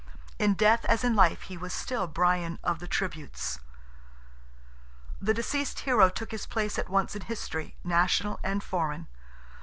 In 0.39 0.55
death 0.55 0.83
as 0.85 1.03
in 1.03 1.15
life 1.15 1.43
he 1.43 1.57
was 1.57 1.71
still 1.73 2.07
Brian 2.07 2.57
"of 2.63 2.79
the 2.79 2.87
tributes." 2.87 3.59
The 5.21 5.31
deceased 5.31 5.81
hero 5.81 6.09
took 6.09 6.31
his 6.31 6.47
place 6.47 6.79
at 6.79 6.89
once 6.89 7.15
in 7.15 7.21
history, 7.21 7.75
national 7.83 8.39
and 8.43 8.63
foreign. 8.63 9.05